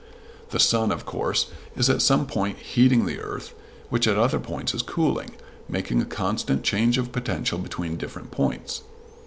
The 0.49 0.59
sun, 0.59 0.91
of 0.91 1.05
course, 1.05 1.51
is 1.75 1.87
at 1.87 2.01
some 2.01 2.25
point 2.25 2.57
heating 2.57 3.05
the 3.05 3.19
earth, 3.19 3.53
which 3.91 4.07
at 4.07 4.17
other 4.17 4.39
points 4.39 4.73
is 4.73 4.81
cooling, 4.81 5.33
making 5.69 6.01
a 6.01 6.05
constant 6.05 6.63
change 6.63 6.97
of 6.97 7.11
potential 7.11 7.59
between 7.59 7.97
different 7.97 8.31
points. 8.31 8.81